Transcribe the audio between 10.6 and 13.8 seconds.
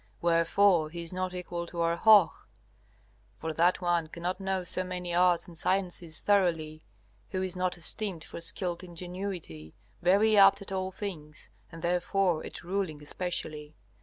at all things, and therefore at ruling especially.